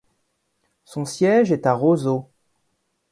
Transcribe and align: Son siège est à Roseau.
Son 0.83 1.05
siège 1.05 1.51
est 1.51 1.67
à 1.67 1.73
Roseau. 1.73 2.27